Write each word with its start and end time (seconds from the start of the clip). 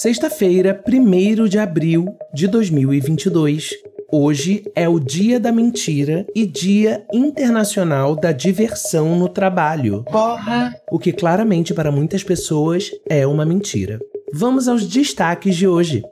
Sexta-feira, 0.00 0.80
1 0.86 1.48
de 1.48 1.58
abril 1.58 2.16
de 2.32 2.46
2022. 2.46 3.70
Hoje 4.12 4.62
é 4.72 4.88
o 4.88 5.00
Dia 5.00 5.40
da 5.40 5.50
Mentira 5.50 6.24
e 6.36 6.46
Dia 6.46 7.04
Internacional 7.12 8.14
da 8.14 8.30
Diversão 8.30 9.18
no 9.18 9.28
Trabalho. 9.28 10.04
Porra! 10.04 10.72
O 10.92 11.00
que 11.00 11.12
claramente 11.12 11.74
para 11.74 11.90
muitas 11.90 12.22
pessoas 12.22 12.92
é 13.10 13.26
uma 13.26 13.44
mentira. 13.44 13.98
Vamos 14.32 14.68
aos 14.68 14.86
destaques 14.86 15.56
de 15.56 15.66
hoje. 15.66 16.04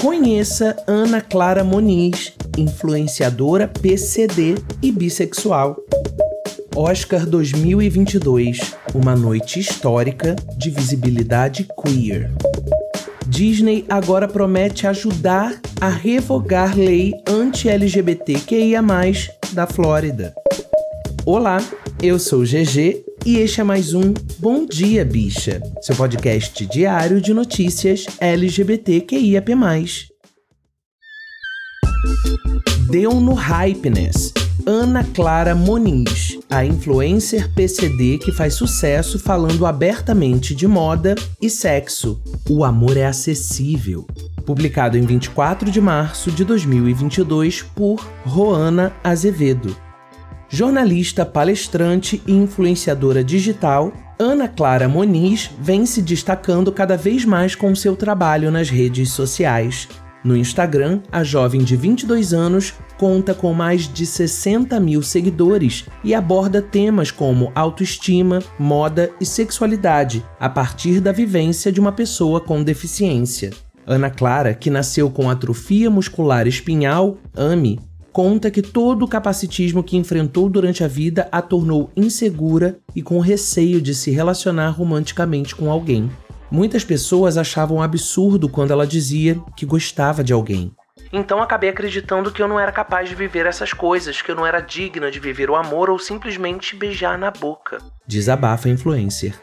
Conheça 0.00 0.76
Ana 0.86 1.20
Clara 1.20 1.64
Moniz, 1.64 2.34
influenciadora 2.56 3.66
PCD 3.66 4.54
e 4.80 4.92
bissexual. 4.92 5.76
Oscar 6.76 7.24
2022 7.24 8.74
Uma 8.94 9.14
noite 9.14 9.60
histórica 9.60 10.34
de 10.58 10.70
visibilidade 10.70 11.68
queer. 11.80 12.32
Disney 13.26 13.84
agora 13.88 14.26
promete 14.26 14.86
ajudar 14.86 15.60
a 15.80 15.88
revogar 15.88 16.76
lei 16.76 17.12
anti-LGBTQIA, 17.28 18.82
da 19.52 19.66
Flórida. 19.66 20.34
Olá, 21.24 21.62
eu 22.02 22.18
sou 22.18 22.42
GG 22.42 23.04
e 23.24 23.38
este 23.38 23.60
é 23.60 23.64
mais 23.64 23.94
um 23.94 24.12
Bom 24.38 24.66
Dia 24.66 25.04
Bicha, 25.04 25.62
seu 25.80 25.94
podcast 25.94 26.66
diário 26.66 27.20
de 27.20 27.32
notícias 27.32 28.06
LGBTQIAP+. 28.20 29.52
Deu 32.90 33.20
no 33.20 33.34
Hypeness 33.34 34.43
Ana 34.66 35.04
Clara 35.04 35.54
Moniz, 35.54 36.38
a 36.48 36.64
influencer 36.64 37.52
PCD 37.52 38.16
que 38.16 38.32
faz 38.32 38.54
sucesso 38.54 39.18
falando 39.18 39.66
abertamente 39.66 40.54
de 40.54 40.66
moda 40.66 41.14
e 41.40 41.50
sexo. 41.50 42.18
O 42.48 42.64
amor 42.64 42.96
é 42.96 43.04
acessível. 43.04 44.06
Publicado 44.46 44.96
em 44.96 45.02
24 45.02 45.70
de 45.70 45.82
março 45.82 46.30
de 46.30 46.46
2022 46.46 47.60
por 47.60 47.96
Roana 48.24 48.90
Azevedo. 49.04 49.76
Jornalista, 50.48 51.26
palestrante 51.26 52.22
e 52.26 52.32
influenciadora 52.32 53.22
digital, 53.22 53.92
Ana 54.18 54.48
Clara 54.48 54.88
Moniz 54.88 55.50
vem 55.60 55.84
se 55.84 56.00
destacando 56.00 56.72
cada 56.72 56.96
vez 56.96 57.26
mais 57.26 57.54
com 57.54 57.74
seu 57.74 57.94
trabalho 57.94 58.50
nas 58.50 58.70
redes 58.70 59.10
sociais. 59.10 59.88
No 60.24 60.34
Instagram, 60.34 61.02
a 61.12 61.22
jovem 61.22 61.62
de 61.62 61.76
22 61.76 62.32
anos 62.32 62.72
conta 62.96 63.34
com 63.34 63.52
mais 63.52 63.86
de 63.86 64.06
60 64.06 64.80
mil 64.80 65.02
seguidores 65.02 65.84
e 66.02 66.14
aborda 66.14 66.62
temas 66.62 67.10
como 67.10 67.52
autoestima, 67.54 68.42
moda 68.58 69.10
e 69.20 69.26
sexualidade 69.26 70.24
a 70.40 70.48
partir 70.48 70.98
da 70.98 71.12
vivência 71.12 71.70
de 71.70 71.78
uma 71.78 71.92
pessoa 71.92 72.40
com 72.40 72.62
deficiência. 72.62 73.50
Ana 73.86 74.08
Clara, 74.08 74.54
que 74.54 74.70
nasceu 74.70 75.10
com 75.10 75.28
atrofia 75.28 75.90
muscular 75.90 76.46
espinhal, 76.46 77.18
AMI, 77.36 77.78
conta 78.10 78.50
que 78.50 78.62
todo 78.62 79.04
o 79.04 79.08
capacitismo 79.08 79.82
que 79.82 79.98
enfrentou 79.98 80.48
durante 80.48 80.82
a 80.82 80.88
vida 80.88 81.28
a 81.30 81.42
tornou 81.42 81.90
insegura 81.94 82.78
e 82.96 83.02
com 83.02 83.18
receio 83.18 83.78
de 83.78 83.94
se 83.94 84.10
relacionar 84.10 84.70
romanticamente 84.70 85.54
com 85.54 85.70
alguém. 85.70 86.08
Muitas 86.54 86.84
pessoas 86.84 87.36
achavam 87.36 87.82
absurdo 87.82 88.48
quando 88.48 88.70
ela 88.70 88.86
dizia 88.86 89.42
que 89.56 89.66
gostava 89.66 90.22
de 90.22 90.32
alguém. 90.32 90.72
Então 91.12 91.42
acabei 91.42 91.68
acreditando 91.68 92.30
que 92.30 92.40
eu 92.40 92.46
não 92.46 92.60
era 92.60 92.70
capaz 92.70 93.08
de 93.08 93.14
viver 93.16 93.44
essas 93.44 93.72
coisas, 93.72 94.22
que 94.22 94.30
eu 94.30 94.36
não 94.36 94.46
era 94.46 94.60
digna 94.60 95.10
de 95.10 95.18
viver 95.18 95.50
o 95.50 95.56
amor 95.56 95.90
ou 95.90 95.98
simplesmente 95.98 96.76
beijar 96.76 97.18
na 97.18 97.32
boca. 97.32 97.78
Desabafa 98.06 98.68
a 98.68 98.70
influencer. 98.70 99.34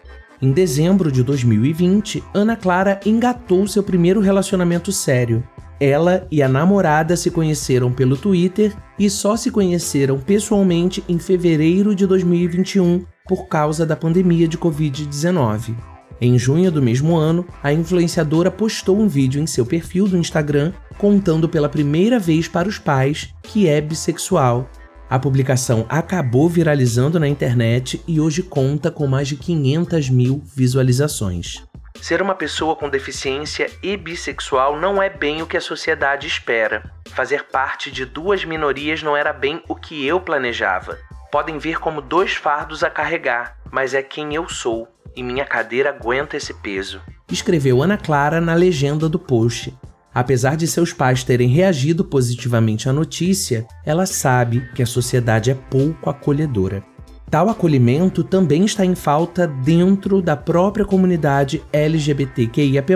Em 0.41 0.53
dezembro 0.53 1.11
de 1.11 1.21
2020, 1.21 2.23
Ana 2.33 2.55
Clara 2.55 2.97
engatou 3.05 3.67
seu 3.67 3.83
primeiro 3.83 4.21
relacionamento 4.21 4.89
sério. 4.89 5.43
Ela 5.81 6.25
e 6.31 6.41
a 6.41 6.47
namorada 6.47 7.17
se 7.17 7.29
conheceram 7.29 7.91
pelo 7.91 8.15
Twitter 8.15 8.73
e 8.97 9.09
só 9.09 9.35
se 9.35 9.51
conheceram 9.51 10.17
pessoalmente 10.17 11.03
em 11.09 11.19
fevereiro 11.19 11.93
de 11.93 12.07
2021 12.07 13.05
por 13.27 13.49
causa 13.49 13.85
da 13.85 13.97
pandemia 13.97 14.47
de 14.47 14.57
Covid-19. 14.57 15.90
Em 16.23 16.37
junho 16.37 16.71
do 16.71 16.83
mesmo 16.83 17.17
ano, 17.17 17.47
a 17.63 17.73
influenciadora 17.73 18.51
postou 18.51 18.95
um 18.99 19.07
vídeo 19.07 19.41
em 19.41 19.47
seu 19.47 19.65
perfil 19.65 20.07
do 20.07 20.15
Instagram 20.15 20.71
contando 20.95 21.49
pela 21.49 21.67
primeira 21.67 22.19
vez 22.19 22.47
para 22.47 22.69
os 22.69 22.77
pais 22.77 23.33
que 23.41 23.67
é 23.67 23.81
bissexual. 23.81 24.69
A 25.09 25.17
publicação 25.17 25.83
acabou 25.89 26.47
viralizando 26.47 27.19
na 27.19 27.27
internet 27.27 28.03
e 28.07 28.21
hoje 28.21 28.43
conta 28.43 28.91
com 28.91 29.07
mais 29.07 29.29
de 29.29 29.35
500 29.35 30.11
mil 30.11 30.43
visualizações. 30.55 31.65
Ser 31.99 32.21
uma 32.21 32.35
pessoa 32.35 32.75
com 32.75 32.87
deficiência 32.87 33.67
e 33.81 33.97
bissexual 33.97 34.79
não 34.79 35.01
é 35.01 35.09
bem 35.09 35.41
o 35.41 35.47
que 35.47 35.57
a 35.57 35.61
sociedade 35.61 36.27
espera. 36.27 36.83
Fazer 37.15 37.45
parte 37.45 37.89
de 37.89 38.05
duas 38.05 38.45
minorias 38.45 39.01
não 39.01 39.17
era 39.17 39.33
bem 39.33 39.63
o 39.67 39.75
que 39.75 40.05
eu 40.05 40.21
planejava. 40.21 40.99
Podem 41.31 41.57
ver 41.57 41.79
como 41.79 41.99
dois 41.99 42.33
fardos 42.35 42.83
a 42.83 42.91
carregar, 42.91 43.57
mas 43.71 43.95
é 43.95 44.03
quem 44.03 44.35
eu 44.35 44.47
sou 44.47 44.87
e 45.15 45.23
minha 45.23 45.45
cadeira 45.45 45.89
aguenta 45.89 46.37
esse 46.37 46.53
peso. 46.53 47.01
Escreveu 47.31 47.81
Ana 47.81 47.97
Clara 47.97 48.41
na 48.41 48.53
legenda 48.53 49.07
do 49.07 49.19
post. 49.19 49.73
Apesar 50.13 50.57
de 50.57 50.67
seus 50.67 50.91
pais 50.91 51.23
terem 51.23 51.47
reagido 51.47 52.03
positivamente 52.03 52.89
à 52.89 52.93
notícia, 52.93 53.65
ela 53.85 54.05
sabe 54.05 54.67
que 54.75 54.83
a 54.83 54.85
sociedade 54.85 55.49
é 55.49 55.55
pouco 55.55 56.09
acolhedora. 56.09 56.83
Tal 57.29 57.47
acolhimento 57.47 58.25
também 58.25 58.65
está 58.65 58.85
em 58.85 58.93
falta 58.93 59.47
dentro 59.47 60.21
da 60.21 60.35
própria 60.35 60.83
comunidade 60.83 61.63
LGBTQIAP+, 61.71 62.91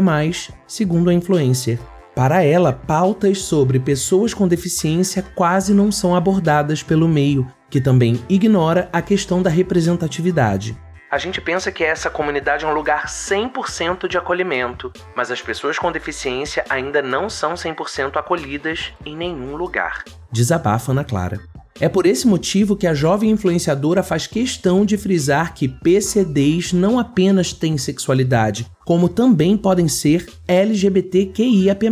segundo 0.68 1.10
a 1.10 1.14
influencer. 1.14 1.80
Para 2.14 2.44
ela, 2.44 2.74
pautas 2.74 3.42
sobre 3.42 3.80
pessoas 3.80 4.34
com 4.34 4.46
deficiência 4.46 5.24
quase 5.36 5.74
não 5.74 5.90
são 5.90 6.14
abordadas 6.14 6.84
pelo 6.84 7.08
meio, 7.08 7.48
que 7.70 7.80
também 7.80 8.20
ignora 8.28 8.90
a 8.92 9.02
questão 9.02 9.42
da 9.42 9.50
representatividade. 9.50 10.78
A 11.16 11.18
gente 11.18 11.40
pensa 11.40 11.72
que 11.72 11.82
essa 11.82 12.10
comunidade 12.10 12.66
é 12.66 12.68
um 12.68 12.74
lugar 12.74 13.06
100% 13.06 14.06
de 14.06 14.18
acolhimento, 14.18 14.92
mas 15.16 15.32
as 15.32 15.42
pessoas 15.42 15.80
com 15.80 15.90
deficiência 15.90 16.66
ainda 16.70 17.02
não 17.02 17.30
são 17.30 17.54
100% 17.54 18.18
acolhidas 18.18 18.92
em 19.06 19.16
nenhum 19.16 19.56
lugar. 19.56 20.04
Desabafa 20.30 20.92
Ana 20.92 21.06
Clara. 21.06 21.40
É 21.80 21.88
por 21.88 22.06
esse 22.06 22.28
motivo 22.28 22.76
que 22.76 22.86
a 22.86 22.94
jovem 22.94 23.30
influenciadora 23.30 24.04
faz 24.04 24.28
questão 24.28 24.86
de 24.86 24.98
frisar 24.98 25.54
que 25.54 25.70
PCDs 25.70 26.74
não 26.74 27.00
apenas 27.00 27.54
têm 27.54 27.78
sexualidade, 27.78 28.70
como 28.86 29.08
também 29.08 29.56
podem 29.56 29.88
ser 29.88 30.28
LGBTQIAP+. 30.46 31.86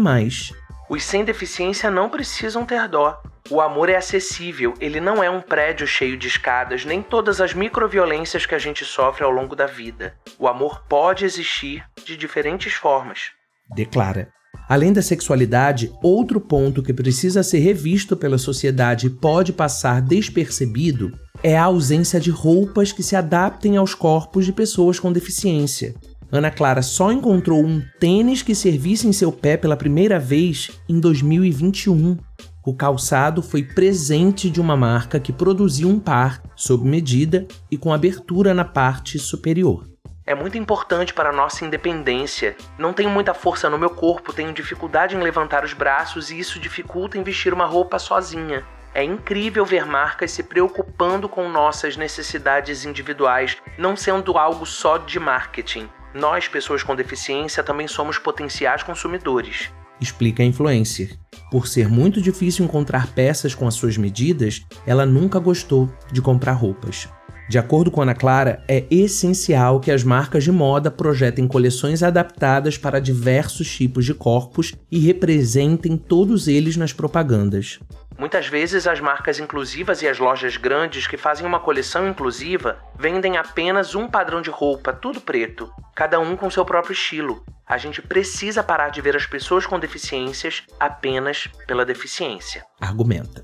Os 0.90 1.02
sem 1.02 1.24
deficiência 1.24 1.90
não 1.90 2.10
precisam 2.10 2.66
ter 2.66 2.90
dó. 2.90 3.24
O 3.50 3.60
amor 3.60 3.90
é 3.90 3.98
acessível, 3.98 4.74
ele 4.80 5.02
não 5.02 5.22
é 5.22 5.30
um 5.30 5.42
prédio 5.42 5.86
cheio 5.86 6.18
de 6.18 6.28
escadas, 6.28 6.86
nem 6.86 7.02
todas 7.02 7.42
as 7.42 7.54
microviolências 7.54 8.46
que 8.46 8.56
a 8.56 8.60
gente 8.60 8.86
sofre 8.86 9.24
ao 9.24 9.32
longo 9.32 9.54
da 9.54 9.66
vida. 9.66 10.16
O 10.40 10.48
amor 10.48 10.84
pode 10.88 11.26
existir 11.26 11.84
de 12.06 12.16
diferentes 12.16 12.74
formas. 12.74 13.32
Declara. 13.76 14.30
Além 14.70 14.94
da 14.94 15.02
sexualidade, 15.02 15.92
outro 16.02 16.40
ponto 16.40 16.82
que 16.82 16.94
precisa 16.94 17.44
ser 17.44 17.60
revisto 17.60 18.16
pela 18.16 18.38
sociedade 18.38 19.08
e 19.08 19.10
pode 19.10 19.52
passar 19.52 20.02
despercebido 20.02 21.12
é 21.44 21.58
a 21.58 21.66
ausência 21.66 22.22
de 22.22 22.32
roupas 22.32 22.94
que 22.94 23.04
se 23.04 23.16
adaptem 23.16 23.76
aos 23.76 23.94
corpos 23.94 24.46
de 24.46 24.54
pessoas 24.54 25.00
com 25.00 25.12
deficiência. 25.12 25.94
Ana 26.32 26.50
Clara 26.50 26.82
só 26.82 27.12
encontrou 27.12 27.64
um 27.64 27.84
tênis 28.00 28.42
que 28.42 28.56
servisse 28.56 29.06
em 29.06 29.12
seu 29.12 29.32
pé 29.32 29.58
pela 29.58 29.76
primeira 29.76 30.18
vez 30.18 30.72
em 30.88 31.00
2021. 31.00 32.18
O 32.66 32.74
calçado 32.74 33.42
foi 33.42 33.62
presente 33.62 34.50
de 34.50 34.62
uma 34.62 34.78
marca 34.78 35.20
que 35.20 35.34
produziu 35.34 35.90
um 35.90 36.00
par 36.00 36.42
sob 36.56 36.88
medida 36.88 37.46
e 37.70 37.78
com 37.78 37.92
abertura 37.92 38.54
na 38.54 38.64
parte 38.64 39.20
superior. 39.20 39.86
É 40.26 40.34
muito 40.34 40.58
importante 40.58 41.14
para 41.14 41.32
a 41.32 41.34
nossa 41.34 41.66
independência. 41.66 42.56
Não 42.78 42.94
tenho 42.94 43.10
muita 43.10 43.34
força 43.34 43.70
no 43.70 43.78
meu 43.78 43.90
corpo, 43.90 44.32
tenho 44.32 44.54
dificuldade 44.54 45.14
em 45.14 45.20
levantar 45.20 45.66
os 45.66 45.74
braços 45.74 46.32
e 46.32 46.40
isso 46.40 46.58
dificulta 46.58 47.18
em 47.18 47.24
vestir 47.24 47.54
uma 47.54 47.66
roupa 47.66 48.00
sozinha. 48.00 48.66
É 48.94 49.04
incrível 49.04 49.66
ver 49.66 49.86
marcas 49.86 50.32
se 50.32 50.44
preocupando 50.44 51.28
com 51.28 51.50
nossas 51.50 51.98
necessidades 51.98 52.86
individuais, 52.86 53.58
não 53.78 53.98
sendo 53.98 54.38
algo 54.38 54.66
só 54.66 54.98
de 54.98 55.20
marketing. 55.20 55.90
Nós, 56.14 56.48
pessoas 56.48 56.82
com 56.82 56.96
deficiência, 56.96 57.62
também 57.62 57.90
somos 57.90 58.18
potenciais 58.18 58.84
consumidores. 58.84 59.70
Explica 60.04 60.44
a 60.44 60.46
influencer. 60.46 61.18
Por 61.50 61.66
ser 61.66 61.88
muito 61.88 62.22
difícil 62.22 62.66
encontrar 62.66 63.14
peças 63.14 63.56
com 63.56 63.66
as 63.66 63.74
suas 63.74 63.96
medidas, 63.96 64.66
ela 64.86 65.06
nunca 65.06 65.40
gostou 65.40 65.90
de 66.12 66.22
comprar 66.22 66.52
roupas. 66.52 67.08
De 67.48 67.58
acordo 67.58 67.90
com 67.90 68.02
Ana 68.02 68.14
Clara, 68.14 68.62
é 68.68 68.84
essencial 68.92 69.80
que 69.80 69.92
as 69.92 70.04
marcas 70.04 70.44
de 70.44 70.52
moda 70.52 70.92
projetem 70.92 71.48
coleções 71.48 72.04
adaptadas 72.04 72.78
para 72.78 73.00
diversos 73.00 73.74
tipos 73.74 74.04
de 74.04 74.14
corpos 74.14 74.74
e 74.92 75.00
representem 75.00 75.96
todos 75.96 76.50
eles 76.50 76.76
nas 76.76 76.92
propagandas. 76.92 77.80
Muitas 78.20 78.48
vezes 78.48 78.86
as 78.86 79.00
marcas 79.00 79.40
inclusivas 79.40 80.02
e 80.02 80.08
as 80.08 80.20
lojas 80.20 80.58
grandes 80.58 81.08
que 81.08 81.16
fazem 81.16 81.46
uma 81.46 81.62
coleção 81.62 82.10
inclusiva 82.10 82.78
vendem 83.00 83.38
apenas 83.38 83.96
um 83.96 84.06
padrão 84.06 84.42
de 84.42 84.50
roupa, 84.50 84.92
tudo 84.92 85.22
preto, 85.22 85.72
cada 85.96 86.20
um 86.20 86.36
com 86.36 86.52
seu 86.52 86.66
próprio 86.66 86.92
estilo. 86.92 87.42
A 87.66 87.78
gente 87.78 88.02
precisa 88.02 88.62
parar 88.62 88.90
de 88.90 89.02
ver 89.02 89.16
as 89.16 89.26
pessoas 89.26 89.66
com 89.66 89.80
deficiências 89.80 90.64
apenas 90.80 91.48
pela 91.66 91.86
deficiência. 91.86 92.66
Argumenta. 92.80 93.44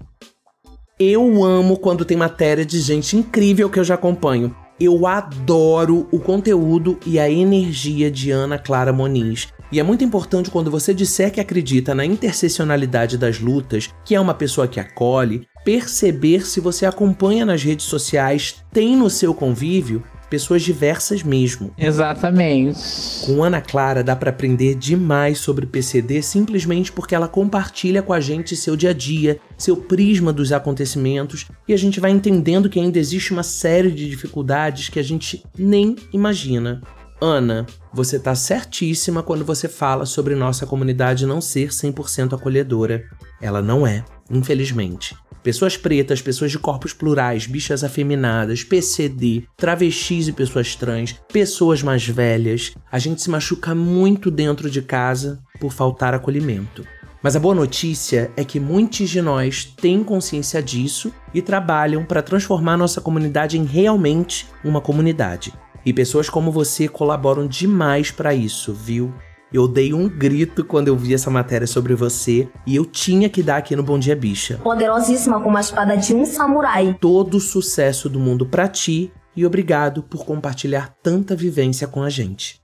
Eu 0.99 1.43
amo 1.43 1.77
quando 1.77 2.03
tem 2.03 2.17
matéria 2.17 2.65
de 2.65 2.81
gente 2.81 3.15
incrível 3.15 3.69
que 3.69 3.79
eu 3.79 3.83
já 3.85 3.95
acompanho. 3.95 4.53
Eu 4.77 5.07
adoro 5.07 6.07
o 6.11 6.19
conteúdo 6.19 6.99
e 7.05 7.17
a 7.17 7.29
energia 7.29 8.11
de 8.11 8.31
Ana 8.31 8.57
Clara 8.57 8.91
Moniz. 8.91 9.47
E 9.71 9.79
é 9.79 9.83
muito 9.83 10.03
importante 10.03 10.51
quando 10.51 10.69
você 10.69 10.93
disser 10.93 11.31
que 11.31 11.39
acredita 11.39 11.95
na 11.95 12.03
interseccionalidade 12.03 13.17
das 13.17 13.39
lutas, 13.39 13.89
que 14.03 14.15
é 14.15 14.19
uma 14.19 14.33
pessoa 14.33 14.67
que 14.67 14.79
acolhe, 14.79 15.47
perceber 15.63 16.45
se 16.45 16.59
você 16.59 16.85
acompanha 16.85 17.45
nas 17.45 17.63
redes 17.63 17.85
sociais, 17.85 18.63
tem 18.73 18.97
no 18.97 19.09
seu 19.09 19.33
convívio 19.33 20.03
pessoas 20.29 20.61
diversas 20.61 21.23
mesmo. 21.23 21.71
Exatamente. 21.77 22.79
Com 23.25 23.43
Ana 23.43 23.61
Clara 23.61 24.03
dá 24.03 24.15
para 24.15 24.29
aprender 24.29 24.75
demais 24.75 25.39
sobre 25.39 25.65
PCD 25.65 26.21
simplesmente 26.21 26.91
porque 26.91 27.15
ela 27.15 27.27
compartilha 27.27 28.01
com 28.01 28.13
a 28.13 28.19
gente 28.19 28.55
seu 28.55 28.75
dia 28.75 28.91
a 28.91 28.93
dia, 28.93 29.39
seu 29.57 29.75
prisma 29.75 30.31
dos 30.31 30.51
acontecimentos 30.51 31.47
e 31.67 31.73
a 31.73 31.77
gente 31.77 31.99
vai 31.99 32.11
entendendo 32.11 32.69
que 32.69 32.79
ainda 32.79 32.99
existe 32.99 33.31
uma 33.31 33.43
série 33.43 33.91
de 33.91 34.09
dificuldades 34.09 34.89
que 34.89 34.99
a 34.99 35.03
gente 35.03 35.43
nem 35.57 35.95
imagina. 36.13 36.81
Ana, 37.21 37.65
você 37.93 38.17
tá 38.17 38.33
certíssima 38.33 39.21
quando 39.21 39.43
você 39.43 39.67
fala 39.67 40.05
sobre 40.05 40.35
nossa 40.35 40.65
comunidade 40.65 41.25
não 41.25 41.41
ser 41.41 41.69
100% 41.69 42.33
acolhedora. 42.33 43.03
Ela 43.41 43.61
não 43.61 43.85
é, 43.85 44.05
infelizmente. 44.31 45.17
Pessoas 45.41 45.77
pretas, 45.77 46.21
pessoas 46.21 46.51
de 46.51 46.59
corpos 46.59 46.93
plurais, 46.93 47.47
bichas 47.47 47.83
afeminadas, 47.83 48.63
PCD, 48.63 49.43
travestis 49.55 50.27
e 50.27 50.33
pessoas 50.33 50.75
trans, 50.75 51.15
pessoas 51.31 51.81
mais 51.81 52.05
velhas. 52.05 52.73
A 52.91 52.99
gente 52.99 53.21
se 53.21 53.29
machuca 53.29 53.73
muito 53.73 54.29
dentro 54.29 54.69
de 54.69 54.81
casa 54.81 55.39
por 55.59 55.71
faltar 55.71 56.13
acolhimento. 56.13 56.85
Mas 57.21 57.35
a 57.35 57.39
boa 57.39 57.55
notícia 57.55 58.31
é 58.37 58.43
que 58.43 58.59
muitos 58.59 59.09
de 59.09 59.21
nós 59.21 59.65
têm 59.65 60.03
consciência 60.03 60.61
disso 60.63 61.13
e 61.33 61.41
trabalham 61.41 62.05
para 62.05 62.21
transformar 62.21 62.77
nossa 62.77 63.01
comunidade 63.01 63.57
em 63.57 63.65
realmente 63.65 64.47
uma 64.63 64.79
comunidade. 64.79 65.53
E 65.85 65.93
pessoas 65.93 66.29
como 66.29 66.51
você 66.51 66.87
colaboram 66.87 67.47
demais 67.47 68.11
para 68.11 68.33
isso, 68.33 68.73
viu? 68.73 69.13
Eu 69.51 69.67
dei 69.67 69.95
um 69.95 70.07
grito 70.07 70.63
quando 70.63 70.89
eu 70.89 70.95
vi 70.95 71.15
essa 71.15 71.31
matéria 71.31 71.65
sobre 71.65 71.95
você 71.95 72.47
e 72.67 72.75
eu 72.75 72.85
tinha 72.85 73.27
que 73.27 73.41
dar 73.41 73.57
aqui 73.57 73.75
no 73.75 73.81
Bom 73.81 73.97
Dia 73.97 74.15
Bicha. 74.15 74.59
Poderosíssima 74.63 75.41
como 75.41 75.57
a 75.57 75.61
espada 75.61 75.97
de 75.97 76.13
um 76.13 76.23
samurai. 76.23 76.95
Todo 77.01 77.37
o 77.37 77.39
sucesso 77.39 78.07
do 78.07 78.19
mundo 78.19 78.45
para 78.45 78.67
ti 78.67 79.11
e 79.35 79.43
obrigado 79.47 80.03
por 80.03 80.23
compartilhar 80.23 80.93
tanta 81.01 81.35
vivência 81.35 81.87
com 81.87 82.03
a 82.03 82.11
gente. 82.11 82.61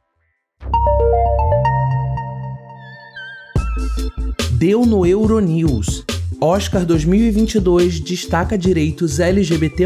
Deu 4.52 4.86
no 4.86 5.08
Euronews. 5.08 6.06
Oscar 6.40 6.86
2022 6.86 8.00
destaca 8.00 8.56
direitos 8.56 9.20
LGBT+, 9.20 9.86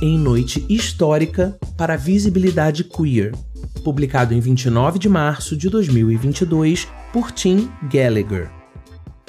em 0.00 0.18
noite 0.18 0.66
histórica 0.68 1.56
para 1.76 1.96
visibilidade 1.96 2.82
queer 2.82 3.32
publicado 3.82 4.34
em 4.34 4.40
29 4.40 4.98
de 4.98 5.08
março 5.08 5.56
de 5.56 5.68
2022 5.68 6.88
por 7.12 7.30
Tim 7.30 7.70
Gallagher. 7.90 8.50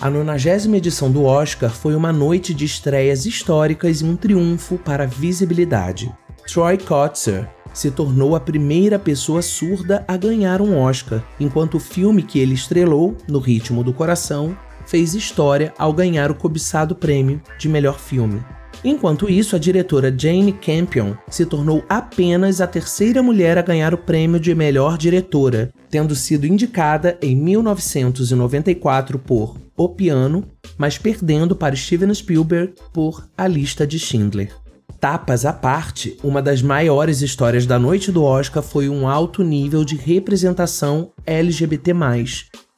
A 0.02 0.10
90 0.10 0.76
edição 0.76 1.12
do 1.12 1.24
Oscar 1.24 1.70
foi 1.70 1.96
uma 1.96 2.12
noite 2.12 2.54
de 2.54 2.66
estreias 2.66 3.26
históricas 3.26 4.02
e 4.02 4.06
um 4.06 4.16
triunfo 4.16 4.78
para 4.78 5.04
a 5.04 5.08
visibilidade. 5.08 6.14
Troy 6.46 6.78
Kotzer 6.78 7.50
se 7.74 7.90
tornou 7.90 8.36
a 8.36 8.40
primeira 8.40 9.00
pessoa 9.00 9.42
surda 9.42 10.04
a 10.08 10.16
ganhar 10.16 10.62
um 10.62 10.78
Oscar, 10.78 11.24
enquanto 11.40 11.76
o 11.76 11.80
filme 11.80 12.22
que 12.22 12.40
ele 12.40 12.54
estrelou, 12.54 13.18
No 13.28 13.40
Ritmo 13.40 13.84
do 13.84 13.94
Coração, 13.94 14.58
fez 14.86 15.16
história 15.16 15.74
ao 15.78 15.94
ganhar 15.94 16.30
o 16.30 16.36
cobiçado 16.36 16.96
prêmio 16.96 17.42
de 17.58 17.68
melhor 17.68 18.00
filme. 18.00 18.44
Enquanto 18.84 19.30
isso, 19.30 19.56
a 19.56 19.60
diretora 19.60 20.14
Jane 20.16 20.52
Campion 20.52 21.14
se 21.30 21.46
tornou 21.46 21.86
apenas 21.88 22.60
a 22.60 22.68
terceira 22.68 23.24
mulher 23.24 23.58
a 23.58 23.62
ganhar 23.62 23.94
o 23.94 23.98
prêmio 23.98 24.40
de 24.40 24.54
melhor 24.54 24.98
diretora, 24.98 25.72
tendo 25.90 26.14
sido 26.16 26.46
indicada 26.46 27.18
em 27.22 27.34
1994 27.34 29.18
por 29.18 29.56
O 29.78 29.88
Piano, 29.88 30.44
mas 30.78 30.98
perdendo 30.98 31.56
para 31.56 31.76
Steven 31.76 32.14
Spielberg 32.14 32.74
por 32.92 33.26
A 33.38 33.48
Lista 33.48 33.88
de 33.88 33.98
Schindler. 33.98 34.52
Tapas 35.00 35.46
à 35.46 35.54
parte, 35.54 36.18
uma 36.22 36.42
das 36.42 36.62
maiores 36.62 37.22
histórias 37.22 37.66
da 37.66 37.80
noite 37.80 38.12
do 38.12 38.24
Oscar 38.24 38.62
foi 38.62 38.90
um 38.90 39.08
alto 39.08 39.44
nível 39.44 39.86
de 39.86 39.96
representação 39.96 41.12
LGBT. 41.26 41.94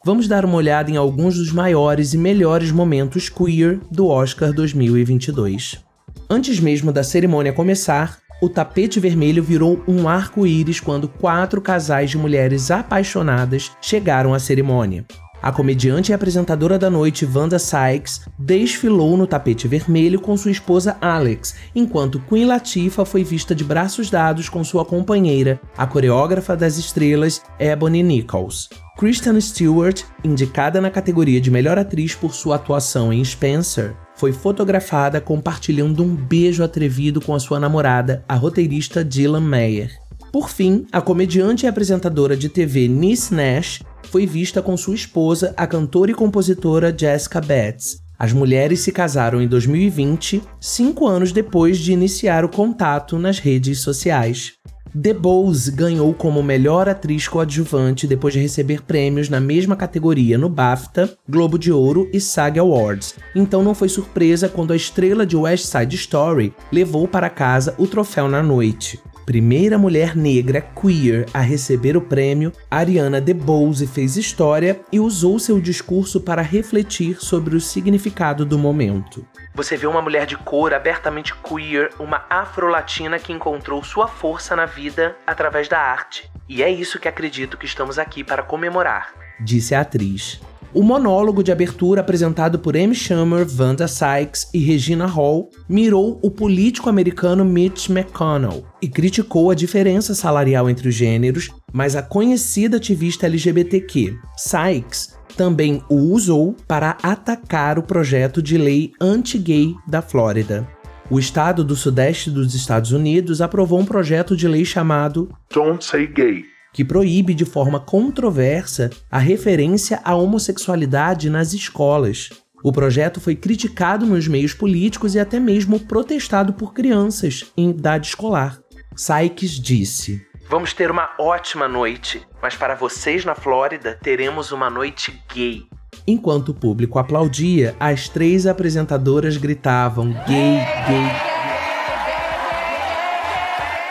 Vamos 0.03 0.27
dar 0.27 0.45
uma 0.45 0.55
olhada 0.55 0.91
em 0.91 0.97
alguns 0.97 1.35
dos 1.35 1.51
maiores 1.51 2.13
e 2.13 2.17
melhores 2.17 2.71
momentos 2.71 3.27
queer 3.27 3.79
do 3.91 4.07
Oscar 4.07 4.53
2022. 4.53 5.84
Antes 6.29 6.59
mesmo 6.59 6.91
da 6.91 7.03
cerimônia 7.03 7.53
começar, 7.53 8.17
o 8.41 8.49
tapete 8.49 8.99
vermelho 8.99 9.43
virou 9.43 9.83
um 9.87 10.09
arco-íris 10.09 10.79
quando 10.79 11.07
quatro 11.07 11.61
casais 11.61 12.09
de 12.09 12.17
mulheres 12.17 12.71
apaixonadas 12.71 13.71
chegaram 13.79 14.33
à 14.33 14.39
cerimônia. 14.39 15.05
A 15.41 15.51
comediante 15.51 16.11
e 16.11 16.13
apresentadora 16.15 16.79
da 16.79 16.89
noite, 16.89 17.27
Wanda 17.31 17.59
Sykes, 17.59 18.21
desfilou 18.39 19.15
no 19.15 19.27
tapete 19.27 19.67
vermelho 19.67 20.19
com 20.19 20.35
sua 20.35 20.49
esposa 20.49 20.97
Alex, 20.99 21.53
enquanto 21.75 22.19
Queen 22.19 22.45
Latifah 22.45 23.05
foi 23.05 23.23
vista 23.23 23.53
de 23.53 23.63
braços 23.63 24.09
dados 24.09 24.49
com 24.49 24.63
sua 24.63 24.83
companheira, 24.83 25.59
a 25.77 25.85
coreógrafa 25.85 26.55
das 26.55 26.77
estrelas, 26.77 27.43
Ebony 27.59 28.01
Nichols. 28.01 28.69
Kristen 28.97 29.39
Stewart, 29.39 30.01
indicada 30.23 30.81
na 30.81 30.89
categoria 30.89 31.39
de 31.39 31.51
melhor 31.51 31.77
atriz 31.77 32.15
por 32.15 32.33
sua 32.33 32.55
atuação 32.55 33.13
em 33.13 33.23
Spencer, 33.23 33.95
foi 34.15 34.31
fotografada 34.31 35.19
compartilhando 35.19 36.03
um 36.03 36.15
beijo 36.15 36.63
atrevido 36.63 37.21
com 37.21 37.33
a 37.33 37.39
sua 37.39 37.59
namorada, 37.59 38.23
a 38.27 38.35
roteirista 38.35 39.03
Dylan 39.03 39.41
Meyer. 39.41 39.91
Por 40.31 40.49
fim, 40.49 40.85
a 40.91 41.01
comediante 41.01 41.65
e 41.65 41.69
apresentadora 41.69 42.35
de 42.35 42.49
TV 42.49 42.87
Nice 42.87 43.33
Nash 43.33 43.81
foi 44.03 44.25
vista 44.25 44.61
com 44.61 44.75
sua 44.75 44.95
esposa, 44.95 45.53
a 45.55 45.65
cantora 45.65 46.11
e 46.11 46.13
compositora 46.13 46.95
Jessica 46.97 47.39
Betts. 47.39 47.99
As 48.17 48.31
mulheres 48.31 48.79
se 48.79 48.91
casaram 48.91 49.41
em 49.41 49.47
2020, 49.47 50.41
cinco 50.59 51.05
anos 51.05 51.31
depois 51.31 51.77
de 51.77 51.91
iniciar 51.91 52.45
o 52.45 52.49
contato 52.49 53.19
nas 53.19 53.39
redes 53.39 53.79
sociais. 53.79 54.53
The 55.01 55.13
Bose 55.13 55.71
ganhou 55.71 56.13
como 56.13 56.41
melhor 56.41 56.87
atriz 56.87 57.27
coadjuvante 57.27 58.07
depois 58.07 58.33
de 58.33 58.39
receber 58.39 58.81
prêmios 58.81 59.27
na 59.27 59.41
mesma 59.41 59.75
categoria 59.75 60.37
no 60.37 60.47
BAFTA, 60.47 61.17
Globo 61.27 61.59
de 61.59 61.69
Ouro 61.69 62.09
e 62.13 62.21
SAG 62.21 62.59
Awards. 62.59 63.15
Então 63.35 63.61
não 63.61 63.75
foi 63.75 63.89
surpresa 63.89 64.47
quando 64.47 64.71
a 64.71 64.75
estrela 64.75 65.25
de 65.25 65.35
West 65.35 65.65
Side 65.65 65.95
Story 65.97 66.53
levou 66.71 67.09
para 67.09 67.29
casa 67.29 67.75
o 67.77 67.85
troféu 67.85 68.29
na 68.29 68.41
noite. 68.41 68.97
Primeira 69.25 69.75
mulher 69.75 70.15
negra 70.15 70.61
queer 70.61 71.25
a 71.33 71.39
receber 71.39 71.97
o 71.97 72.01
prêmio, 72.01 72.53
Ariana 72.69 73.19
DeBose 73.19 73.87
fez 73.87 74.17
história 74.17 74.79
e 74.91 74.99
usou 74.99 75.39
seu 75.39 75.59
discurso 75.59 76.21
para 76.21 76.43
refletir 76.43 77.17
sobre 77.19 77.55
o 77.55 77.59
significado 77.59 78.45
do 78.45 78.59
momento. 78.59 79.27
Você 79.55 79.75
vê 79.75 79.87
uma 79.87 80.01
mulher 80.01 80.27
de 80.27 80.37
cor 80.37 80.75
abertamente 80.75 81.33
queer, 81.37 81.89
uma 81.97 82.23
afro-latina 82.29 83.17
que 83.17 83.33
encontrou 83.33 83.83
sua 83.83 84.07
força 84.07 84.55
na 84.55 84.67
vida 84.67 85.15
através 85.25 85.67
da 85.67 85.79
arte. 85.79 86.29
E 86.47 86.61
é 86.61 86.69
isso 86.69 86.99
que 86.99 87.07
acredito 87.07 87.57
que 87.57 87.65
estamos 87.65 87.97
aqui 87.97 88.23
para 88.23 88.43
comemorar, 88.43 89.11
disse 89.39 89.73
a 89.73 89.81
atriz. 89.81 90.39
O 90.75 90.83
monólogo 90.83 91.41
de 91.41 91.53
abertura 91.53 92.01
apresentado 92.01 92.59
por 92.59 92.75
Amy 92.75 92.93
Schumer, 92.93 93.47
Wanda 93.57 93.87
Sykes 93.87 94.49
e 94.53 94.59
Regina 94.59 95.05
Hall 95.05 95.49
mirou 95.69 96.19
o 96.21 96.29
político 96.29 96.89
americano 96.89 97.45
Mitch 97.45 97.87
McConnell 97.87 98.65
e 98.81 98.89
criticou 98.89 99.49
a 99.49 99.55
diferença 99.55 100.13
salarial 100.13 100.69
entre 100.69 100.89
os 100.89 100.93
gêneros, 100.93 101.49
mas 101.71 101.95
a 101.95 102.01
conhecida 102.01 102.75
ativista 102.75 103.25
LGBTQ, 103.25 104.17
Sykes, 104.35 105.17
também 105.37 105.81
o 105.89 105.95
usou 105.95 106.53
para 106.67 106.97
atacar 107.01 107.79
o 107.79 107.83
projeto 107.83 108.41
de 108.41 108.57
lei 108.57 108.91
anti-gay 108.99 109.73
da 109.87 110.01
Flórida. 110.01 110.67
O 111.09 111.17
estado 111.17 111.63
do 111.63 111.77
sudeste 111.77 112.29
dos 112.29 112.53
Estados 112.53 112.91
Unidos 112.91 113.39
aprovou 113.39 113.79
um 113.79 113.85
projeto 113.85 114.35
de 114.35 114.45
lei 114.45 114.65
chamado 114.65 115.29
Don't 115.53 115.85
Say 115.85 116.05
Gay, 116.07 116.43
que 116.75 116.83
proíbe 116.83 117.33
de 117.33 117.45
forma 117.45 117.79
controversa 117.79 118.89
a 119.09 119.17
referência 119.17 120.01
à 120.03 120.13
homossexualidade 120.13 121.29
nas 121.29 121.53
escolas. 121.53 122.31
O 122.61 122.69
projeto 122.69 123.21
foi 123.21 123.33
criticado 123.33 124.05
nos 124.05 124.27
meios 124.27 124.53
políticos 124.53 125.15
e 125.15 125.19
até 125.19 125.39
mesmo 125.39 125.79
protestado 125.79 126.51
por 126.51 126.73
crianças 126.73 127.49
em 127.55 127.69
idade 127.69 128.07
escolar. 128.07 128.59
Sykes 128.93 129.51
disse: 129.51 130.21
Vamos 130.49 130.73
ter 130.73 130.91
uma 130.91 131.11
ótima 131.17 131.65
noite, 131.65 132.21
mas 132.41 132.57
para 132.57 132.75
vocês 132.75 133.23
na 133.23 133.35
Flórida 133.35 133.97
teremos 134.03 134.51
uma 134.51 134.69
noite 134.69 135.17
gay. 135.33 135.63
Enquanto 136.05 136.49
o 136.49 136.53
público 136.53 136.99
aplaudia, 136.99 137.73
as 137.79 138.09
três 138.09 138.45
apresentadoras 138.45 139.37
gritavam 139.37 140.07
gay, 140.27 140.59
gay, 140.89 141.35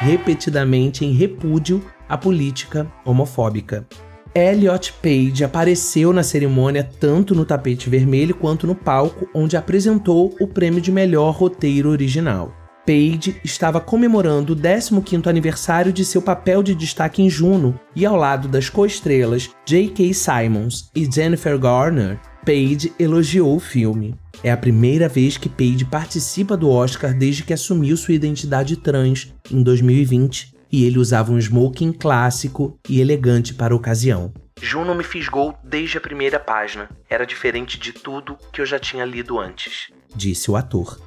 repetidamente 0.01 1.03
em 1.03 1.13
repúdio 1.13 1.83
a 2.09 2.17
política 2.17 2.87
homofóbica. 3.05 3.87
Elliot 4.35 4.93
Page 5.01 5.45
apareceu 5.45 6.13
na 6.13 6.25
cerimônia 6.25 6.83
tanto 6.83 7.37
no 7.37 7.45
tapete 7.45 7.89
vermelho 7.89 8.35
quanto 8.35 8.67
no 8.67 8.75
palco, 8.75 9.29
onde 9.33 9.57
apresentou 9.57 10.35
o 10.41 10.49
prêmio 10.49 10.81
de 10.81 10.91
melhor 10.91 11.31
roteiro 11.31 11.89
original. 11.89 12.53
Page 12.85 13.37
estava 13.45 13.81
comemorando 13.81 14.53
o 14.53 14.57
15º 14.57 15.29
aniversário 15.29 15.93
de 15.93 16.05
seu 16.05 16.21
papel 16.21 16.63
de 16.63 16.75
destaque 16.75 17.23
em 17.23 17.31
Juno, 17.31 17.79
e 17.95 18.05
ao 18.05 18.17
lado 18.17 18.49
das 18.49 18.69
co-estrelas 18.69 19.51
J.K. 19.65 20.13
Simmons 20.13 20.91
e 20.95 21.09
Jennifer 21.11 21.57
Garner, 21.57 22.19
Page 22.45 22.93
elogiou 22.99 23.57
o 23.57 23.61
filme. 23.61 24.15
É 24.43 24.51
a 24.51 24.57
primeira 24.57 25.09
vez 25.09 25.39
que 25.39 25.49
Page 25.49 25.85
participa 25.87 26.57
do 26.57 26.69
Oscar 26.69 27.17
desde 27.17 27.45
que 27.45 27.55
assumiu 27.55 27.97
sua 27.97 28.15
identidade 28.15 28.77
trans 28.77 29.33
em 29.51 29.63
2020 29.63 30.54
e 30.75 30.85
ele 30.85 30.99
usava 30.99 31.31
um 31.31 31.39
smoking 31.39 31.93
clássico 31.93 32.77
e 32.89 33.01
elegante 33.01 33.55
para 33.55 33.73
a 33.73 33.77
ocasião. 33.77 34.35
Juno 34.61 34.93
me 34.93 35.05
fisgou 35.05 35.57
desde 35.63 35.99
a 35.99 36.01
primeira 36.01 36.41
página. 36.41 36.89
Era 37.09 37.25
diferente 37.25 37.79
de 37.79 37.93
tudo 37.93 38.37
que 38.53 38.61
eu 38.61 38.67
já 38.67 38.77
tinha 38.77 39.05
lido 39.05 39.39
antes, 39.39 39.93
disse 40.17 40.51
o 40.51 40.57
ator. 40.57 41.01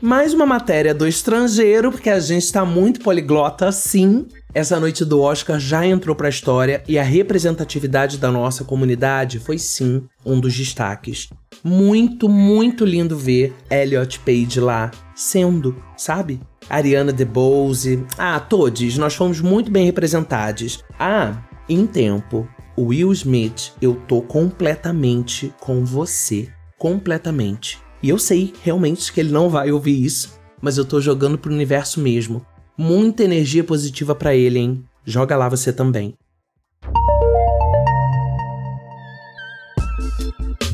Mais 0.00 0.34
uma 0.34 0.46
matéria 0.46 0.92
do 0.92 1.06
estrangeiro, 1.06 1.92
porque 1.92 2.10
a 2.10 2.18
gente 2.18 2.42
está 2.42 2.64
muito 2.64 3.00
poliglota, 3.00 3.70
sim. 3.70 4.26
Essa 4.52 4.80
noite 4.80 5.04
do 5.04 5.20
Oscar 5.20 5.60
já 5.60 5.86
entrou 5.86 6.16
para 6.16 6.26
a 6.26 6.30
história 6.30 6.82
e 6.88 6.98
a 6.98 7.02
representatividade 7.02 8.18
da 8.18 8.32
nossa 8.32 8.64
comunidade 8.64 9.38
foi 9.38 9.58
sim 9.58 10.08
um 10.26 10.40
dos 10.40 10.56
destaques. 10.56 11.28
Muito, 11.62 12.28
muito 12.28 12.84
lindo 12.84 13.16
ver 13.16 13.54
Elliot 13.70 14.20
Page 14.20 14.60
lá 14.60 14.90
sendo, 15.14 15.76
sabe? 15.96 16.40
Ariana 16.68 17.12
DeBose. 17.12 18.04
Ah, 18.16 18.38
todos, 18.38 18.96
nós 18.98 19.14
fomos 19.14 19.40
muito 19.40 19.70
bem 19.70 19.84
representados. 19.86 20.84
Ah, 20.98 21.42
em 21.68 21.86
tempo, 21.86 22.48
Will 22.78 23.12
Smith, 23.12 23.72
eu 23.82 23.94
tô 24.06 24.22
completamente 24.22 25.52
com 25.60 25.84
você. 25.84 26.48
Completamente. 26.78 27.78
E 28.02 28.08
eu 28.08 28.18
sei 28.18 28.52
realmente 28.62 29.12
que 29.12 29.20
ele 29.20 29.32
não 29.32 29.50
vai 29.50 29.72
ouvir 29.72 30.04
isso, 30.04 30.38
mas 30.62 30.78
eu 30.78 30.84
tô 30.84 31.00
jogando 31.00 31.36
pro 31.36 31.52
universo 31.52 32.00
mesmo. 32.00 32.44
Muita 32.76 33.24
energia 33.24 33.64
positiva 33.64 34.14
para 34.14 34.34
ele, 34.36 34.60
hein? 34.60 34.84
Joga 35.04 35.36
lá 35.36 35.48
você 35.48 35.72
também. 35.72 36.14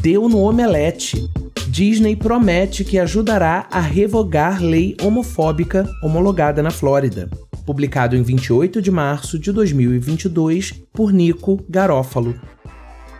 Deu 0.04 0.28
no 0.28 0.42
omelete. 0.42 1.30
Disney 1.66 2.14
promete 2.14 2.84
que 2.84 2.98
ajudará 2.98 3.66
a 3.70 3.80
revogar 3.80 4.62
lei 4.62 4.94
homofóbica 5.02 5.90
homologada 6.02 6.62
na 6.62 6.70
Flórida. 6.70 7.30
Publicado 7.64 8.14
em 8.14 8.22
28 8.22 8.82
de 8.82 8.90
março 8.90 9.38
de 9.38 9.50
2022 9.50 10.72
por 10.92 11.10
Nico 11.10 11.64
Garófalo. 11.70 12.38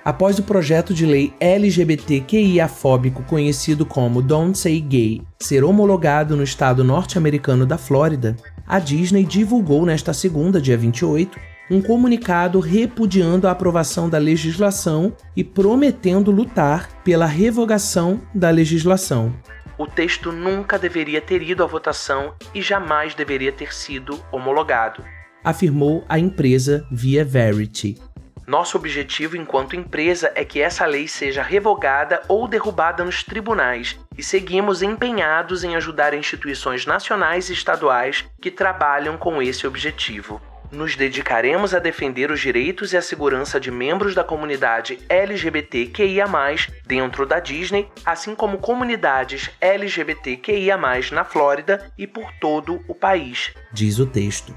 Após 0.05 0.39
o 0.39 0.43
projeto 0.43 0.93
de 0.93 1.07
lei 1.07 1.33
LGBTQIA-fóbico 1.41 3.23
conhecido 3.23 3.87
como 3.87 4.21
Don't 4.21 4.59
Say 4.59 4.79
Gay 4.79 5.23
ser 5.41 5.65
homologado 5.65 6.37
no 6.37 6.43
estado 6.43 6.85
norte-americano 6.85 7.65
da 7.65 7.79
Flórida, 7.79 8.37
a 8.67 8.79
Disney 8.79 9.25
divulgou 9.25 9.87
nesta 9.87 10.13
segunda, 10.13 10.61
dia 10.61 10.77
28, 10.77 11.54
um 11.71 11.81
comunicado 11.81 12.61
repudiando 12.61 13.49
a 13.49 13.51
aprovação 13.51 14.09
da 14.09 14.19
legislação 14.19 15.17
e 15.35 15.43
prometendo 15.43 16.31
lutar 16.31 16.89
pela 17.03 17.27
revogação 17.27 18.21
da 18.35 18.51
legislação. 18.51 19.35
O 19.77 19.87
texto 19.87 20.31
nunca 20.31 20.79
deveria 20.79 21.21
ter 21.21 21.43
ido 21.43 21.65
à 21.65 21.67
votação 21.67 22.35
e 22.55 22.63
jamais 22.63 23.15
deveria 23.15 23.51
ter 23.51 23.75
sido 23.75 24.23
homologado, 24.31 25.03
afirmou 25.43 26.05
a 26.09 26.19
empresa 26.19 26.87
via 26.91 27.25
Verity. 27.25 28.01
Nosso 28.47 28.77
objetivo 28.77 29.39
enquanto 29.39 29.75
empresa 29.75 30.31
é 30.35 30.45
que 30.45 30.61
essa 30.61 30.85
lei 30.85 31.09
seja 31.09 31.43
revogada 31.43 32.21
ou 32.29 32.47
derrubada 32.47 33.03
nos 33.03 33.25
tribunais 33.25 33.99
e 34.19 34.23
seguimos 34.23 34.83
empenhados 34.83 35.65
em 35.65 35.75
ajudar 35.75 36.13
instituições 36.13 36.85
nacionais 36.85 37.49
e 37.49 37.55
estaduais 37.55 38.25
que 38.41 38.51
trabalham 38.51 39.17
com 39.17 39.43
esse 39.43 39.67
objetivo. 39.67 40.41
Nos 40.73 40.97
dedicaremos 40.97 41.75
a 41.75 41.79
defender 41.79 42.31
os 42.31 42.41
direitos 42.41 42.93
e 42.93 42.97
a 42.97 43.03
segurança 43.03 43.61
de 43.61 43.71
membros 43.71 44.15
da 44.15 44.25
comunidade 44.25 44.99
LGBTQIA, 45.09 46.27
dentro 46.87 47.27
da 47.27 47.39
Disney, 47.39 47.89
assim 48.05 48.35
como 48.35 48.59
comunidades 48.59 49.51
LGBTQIA, 49.61 50.77
na 51.13 51.25
Flórida 51.25 51.93
e 51.97 52.07
por 52.07 52.31
todo 52.41 52.81
o 52.89 52.95
país, 52.95 53.53
diz 53.73 53.99
o 53.99 54.07
texto. 54.07 54.55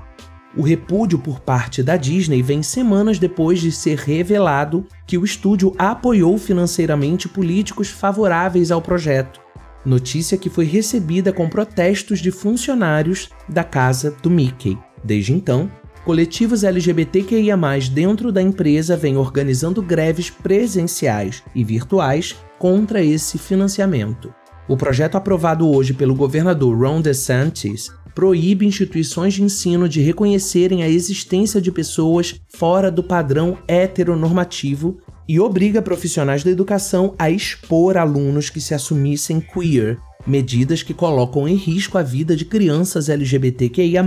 O 0.55 0.63
repúdio 0.63 1.19
por 1.19 1.39
parte 1.39 1.83
da 1.83 1.95
Disney 1.95 2.41
vem 2.41 2.63
semanas 2.63 3.19
depois 3.19 3.59
de 3.59 3.71
ser 3.71 3.99
revelado 3.99 4.87
que 5.05 5.15
o 5.15 5.23
estúdio 5.23 5.75
apoiou 5.77 6.35
financeiramente 6.39 7.29
políticos 7.29 7.89
favoráveis 7.89 8.71
ao 8.71 8.81
projeto. 8.81 9.39
Notícia 9.85 10.37
que 10.37 10.49
foi 10.49 10.65
recebida 10.65 11.31
com 11.31 11.47
protestos 11.47 12.19
de 12.19 12.31
funcionários 12.31 13.29
da 13.47 13.63
casa 13.63 14.11
do 14.21 14.31
Mickey. 14.31 14.77
Desde 15.03 15.31
então, 15.31 15.71
coletivos 16.07 16.63
LGBTQIA, 16.63 17.57
dentro 17.91 18.31
da 18.31 18.41
empresa 18.41 18.95
vêm 18.95 19.17
organizando 19.17 19.81
greves 19.81 20.29
presenciais 20.29 21.43
e 21.53 21.65
virtuais 21.65 22.33
contra 22.57 23.03
esse 23.03 23.37
financiamento. 23.37 24.33
O 24.69 24.77
projeto 24.77 25.17
aprovado 25.17 25.69
hoje 25.69 25.93
pelo 25.93 26.15
governador 26.15 26.79
Ron 26.79 27.01
DeSantis 27.01 27.91
proíbe 28.15 28.65
instituições 28.65 29.33
de 29.33 29.43
ensino 29.43 29.89
de 29.89 29.99
reconhecerem 29.99 30.81
a 30.81 30.87
existência 30.87 31.59
de 31.59 31.73
pessoas 31.73 32.39
fora 32.55 32.89
do 32.89 33.03
padrão 33.03 33.57
heteronormativo 33.67 34.99
e 35.27 35.41
obriga 35.41 35.81
profissionais 35.81 36.41
da 36.41 36.49
educação 36.49 37.15
a 37.19 37.29
expor 37.29 37.97
alunos 37.97 38.49
que 38.49 38.61
se 38.61 38.73
assumissem 38.73 39.41
queer, 39.41 39.99
medidas 40.27 40.83
que 40.83 40.93
colocam 40.93 41.47
em 41.47 41.55
risco 41.55 41.97
a 41.97 42.03
vida 42.03 42.35
de 42.35 42.45
crianças 42.45 43.09
LGBTQIA, 43.09 44.05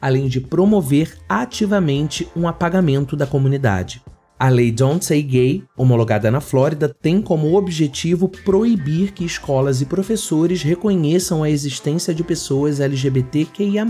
além 0.00 0.28
de 0.28 0.40
promover 0.40 1.16
ativamente 1.28 2.28
um 2.36 2.46
apagamento 2.46 3.16
da 3.16 3.26
comunidade. 3.26 4.02
A 4.38 4.48
lei 4.48 4.72
Don't 4.72 5.04
Say 5.04 5.22
Gay, 5.22 5.64
homologada 5.76 6.30
na 6.30 6.40
Flórida, 6.40 6.88
tem 6.88 7.22
como 7.22 7.56
objetivo 7.56 8.28
proibir 8.28 9.12
que 9.12 9.24
escolas 9.24 9.80
e 9.80 9.86
professores 9.86 10.60
reconheçam 10.62 11.42
a 11.42 11.48
existência 11.48 12.12
de 12.12 12.24
pessoas 12.24 12.80
LGBTQIA. 12.80 13.86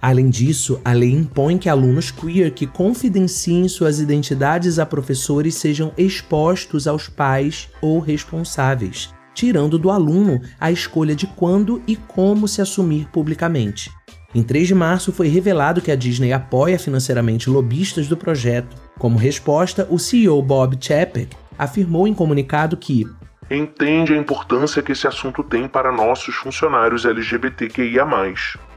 Além 0.00 0.30
disso, 0.30 0.80
a 0.84 0.92
lei 0.92 1.10
impõe 1.10 1.58
que 1.58 1.68
alunos 1.68 2.10
queer 2.10 2.52
que 2.52 2.66
confidenciem 2.66 3.66
suas 3.66 3.98
identidades 3.98 4.78
a 4.78 4.86
professores 4.86 5.56
sejam 5.56 5.92
expostos 5.98 6.86
aos 6.86 7.08
pais 7.08 7.68
ou 7.82 7.98
responsáveis, 7.98 9.10
tirando 9.36 9.78
do 9.78 9.90
aluno 9.90 10.40
a 10.58 10.72
escolha 10.72 11.14
de 11.14 11.26
quando 11.26 11.82
e 11.86 11.94
como 11.94 12.48
se 12.48 12.62
assumir 12.62 13.06
publicamente. 13.12 13.92
Em 14.34 14.42
3 14.42 14.68
de 14.68 14.74
março 14.74 15.12
foi 15.12 15.28
revelado 15.28 15.80
que 15.80 15.92
a 15.92 15.96
Disney 15.96 16.32
apoia 16.32 16.78
financeiramente 16.78 17.48
lobistas 17.48 18.08
do 18.08 18.16
projeto. 18.16 18.74
Como 18.98 19.18
resposta, 19.18 19.86
o 19.90 19.98
CEO 19.98 20.42
Bob 20.42 20.76
Chapek 20.80 21.36
afirmou 21.58 22.08
em 22.08 22.14
comunicado 22.14 22.76
que 22.76 23.06
entende 23.50 24.14
a 24.14 24.16
importância 24.16 24.82
que 24.82 24.92
esse 24.92 25.06
assunto 25.06 25.44
tem 25.44 25.68
para 25.68 25.92
nossos 25.92 26.34
funcionários 26.34 27.04
LGBTQIA. 27.04 28.04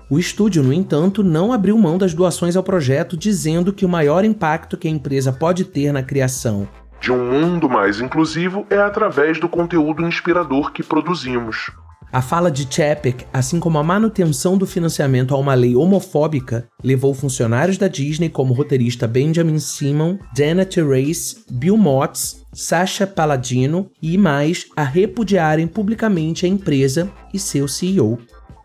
O 0.09 0.19
estúdio, 0.19 0.61
no 0.61 0.73
entanto, 0.73 1.23
não 1.23 1.53
abriu 1.53 1.77
mão 1.77 1.97
das 1.97 2.13
doações 2.13 2.55
ao 2.55 2.63
projeto, 2.63 3.15
dizendo 3.15 3.71
que 3.71 3.85
o 3.85 3.89
maior 3.89 4.25
impacto 4.25 4.77
que 4.77 4.87
a 4.87 4.91
empresa 4.91 5.31
pode 5.31 5.65
ter 5.65 5.91
na 5.93 6.03
criação 6.03 6.67
de 6.99 7.11
um 7.11 7.31
mundo 7.31 7.69
mais 7.69 8.01
inclusivo 8.01 8.65
é 8.69 8.77
através 8.77 9.39
do 9.39 9.47
conteúdo 9.47 10.05
inspirador 10.05 10.71
que 10.71 10.83
produzimos. 10.83 11.71
A 12.11 12.23
fala 12.23 12.49
de 12.49 12.67
Chapek, 12.67 13.25
assim 13.31 13.59
como 13.59 13.77
a 13.77 13.83
manutenção 13.83 14.57
do 14.57 14.65
financiamento 14.65 15.35
a 15.35 15.37
uma 15.37 15.53
lei 15.53 15.75
homofóbica, 15.75 16.67
levou 16.83 17.13
funcionários 17.13 17.77
da 17.77 17.87
Disney 17.87 18.29
como 18.29 18.53
roteirista 18.53 19.07
Benjamin 19.07 19.59
Simon, 19.59 20.17
Dana 20.35 20.65
Terrace, 20.65 21.45
Bill 21.51 21.77
Motz, 21.77 22.43
Sasha 22.51 23.05
Palladino 23.05 23.91
e 24.01 24.17
mais 24.17 24.65
a 24.75 24.83
repudiarem 24.83 25.67
publicamente 25.67 26.47
a 26.47 26.49
empresa 26.49 27.11
e 27.31 27.37
seu 27.37 27.67
CEO. 27.67 28.17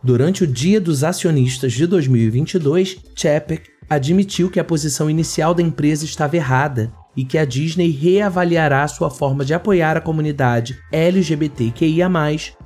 Durante 0.03 0.45
o 0.45 0.47
Dia 0.47 0.81
dos 0.81 1.05
Acionistas 1.05 1.75
de 1.75 1.87
2022, 1.87 2.97
Chapek 3.14 3.69
admitiu 3.91 4.50
que 4.50 4.59
a 4.59 4.64
posição 4.64 5.11
inicial 5.11 5.53
da 5.53 5.62
empresa 5.62 6.07
estava 6.07 6.37
errada 6.37 6.91
e 7.16 7.25
que 7.25 7.38
a 7.38 7.44
Disney 7.44 7.90
reavaliará 7.90 8.87
sua 8.88 9.11
forma 9.11 9.44
de 9.44 9.54
apoiar 9.54 9.97
a 9.97 10.00
comunidade 10.00 10.78
LGBTQIA+ 10.92 12.09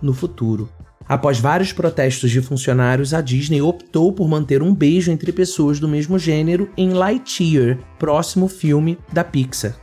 no 0.01 0.13
futuro. 0.13 0.69
Após 1.09 1.41
vários 1.41 1.73
protestos 1.73 2.31
de 2.31 2.43
funcionários, 2.43 3.15
a 3.15 3.23
Disney 3.23 3.63
optou 3.63 4.13
por 4.13 4.29
manter 4.29 4.63
um 4.63 4.75
beijo 4.75 5.11
entre 5.11 5.33
pessoas 5.33 5.81
do 5.81 5.89
mesmo 5.89 6.19
gênero 6.19 6.71
em 6.77 6.91
Lightyear, 6.91 7.79
próximo 7.99 8.47
filme 8.47 8.99
da 9.11 9.25
Pixar. 9.25 9.75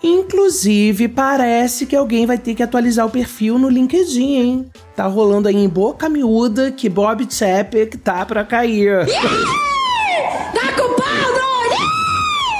Inclusive, 0.00 1.08
parece 1.08 1.84
que 1.84 1.96
alguém 1.96 2.24
vai 2.24 2.38
ter 2.38 2.54
que 2.54 2.62
atualizar 2.62 3.04
o 3.04 3.10
perfil 3.10 3.58
no 3.58 3.68
LinkedIn, 3.68 4.34
hein? 4.36 4.66
Tá 4.94 5.08
rolando 5.08 5.48
aí 5.48 5.56
em 5.56 5.68
boca 5.68 6.08
miúda 6.08 6.70
que 6.70 6.88
Bob 6.88 7.26
Chapek 7.28 7.98
tá 7.98 8.24
pra 8.24 8.44
cair. 8.44 9.06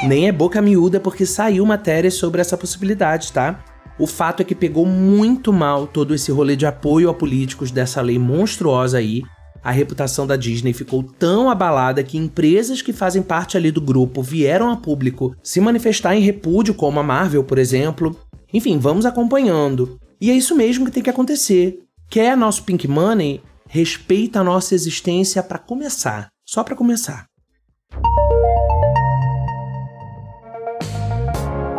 Nem 0.06 0.28
é 0.28 0.32
boca 0.32 0.62
miúda 0.62 1.00
porque 1.00 1.26
saiu 1.26 1.66
matéria 1.66 2.10
sobre 2.10 2.40
essa 2.40 2.56
possibilidade, 2.56 3.32
tá? 3.32 3.64
O 3.98 4.06
fato 4.06 4.40
é 4.40 4.44
que 4.44 4.54
pegou 4.54 4.86
muito 4.86 5.52
mal 5.52 5.88
todo 5.88 6.14
esse 6.14 6.30
rolê 6.30 6.54
de 6.54 6.64
apoio 6.66 7.10
a 7.10 7.14
políticos 7.14 7.72
dessa 7.72 8.00
lei 8.00 8.16
monstruosa 8.16 8.98
aí. 8.98 9.24
A 9.60 9.72
reputação 9.72 10.24
da 10.24 10.36
Disney 10.36 10.72
ficou 10.72 11.02
tão 11.02 11.50
abalada 11.50 12.04
que 12.04 12.16
empresas 12.16 12.80
que 12.80 12.92
fazem 12.92 13.22
parte 13.22 13.56
ali 13.56 13.72
do 13.72 13.80
grupo 13.80 14.22
vieram 14.22 14.70
a 14.70 14.76
público 14.76 15.34
se 15.42 15.60
manifestar 15.60 16.14
em 16.14 16.20
repúdio, 16.20 16.74
como 16.74 17.00
a 17.00 17.02
Marvel, 17.02 17.42
por 17.42 17.58
exemplo. 17.58 18.16
Enfim, 18.54 18.78
vamos 18.78 19.04
acompanhando. 19.04 19.98
E 20.20 20.30
é 20.30 20.34
isso 20.34 20.54
mesmo 20.54 20.86
que 20.86 20.92
tem 20.92 21.02
que 21.02 21.10
acontecer. 21.10 21.80
Quer 22.08 22.36
nosso 22.36 22.62
Pink 22.62 22.86
Money? 22.86 23.42
Respeita 23.68 24.40
a 24.40 24.44
nossa 24.44 24.76
existência 24.76 25.42
para 25.42 25.58
começar. 25.58 26.28
Só 26.46 26.62
para 26.62 26.76
começar. 26.76 27.26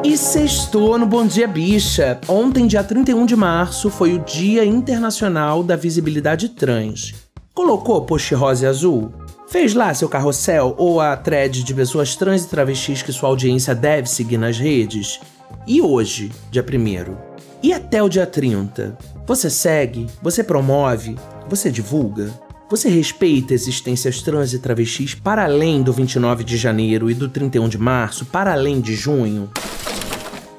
E 0.01 0.18
sextou 0.18 0.98
no 0.98 1.06
Bom 1.06 1.27
Dia 1.27 1.46
Bicha. 1.46 2.20
Ontem, 2.25 2.65
dia 2.68 2.82
31 2.82 3.25
de 3.25 3.36
março, 3.36 3.89
foi 3.89 4.13
o 4.13 4.20
Dia 4.20 4.63
Internacional 4.63 5.62
da 5.62 5.75
Visibilidade 5.75 6.50
Trans. 6.50 7.13
Colocou 7.53 8.06
post 8.06 8.34
rosa 8.34 8.63
e 8.65 8.68
azul? 8.68 9.12
Fez 9.50 9.74
lá 9.74 9.94
seu 9.94 10.08
carrossel 10.08 10.74
ou 10.77 11.01
a 11.01 11.18
thread 11.18 11.63
de 11.63 11.74
pessoas 11.74 12.15
trans 12.15 12.46
e 12.46 12.48
travestis 12.48 13.01
que 13.01 13.12
sua 13.12 13.27
audiência 13.27 13.75
deve 13.75 14.10
seguir 14.10 14.38
nas 14.38 14.58
redes? 14.58 15.20
E 15.68 15.82
hoje, 15.82 16.32
dia 16.50 16.63
1 16.63 17.18
E 17.62 17.74
até 17.74 18.01
o 18.01 18.08
dia 18.08 18.25
30? 18.25 18.98
Você 19.27 19.50
segue? 19.50 20.08
Você 20.22 20.44
promove? 20.46 21.18
Você 21.50 21.70
divulga? 21.70 22.32
Você 22.70 22.88
respeita 22.88 23.53
existências 23.53 24.22
trans 24.22 24.53
e 24.53 24.60
travestis 24.60 25.13
para 25.13 25.44
além 25.44 25.84
do 25.84 25.91
29 25.91 26.46
de 26.46 26.56
janeiro 26.56 27.12
e 27.12 27.13
do 27.13 27.27
31 27.27 27.68
de 27.68 27.77
março, 27.77 28.25
para 28.27 28.53
além 28.53 28.79
de 28.79 28.94
junho? 28.94 29.50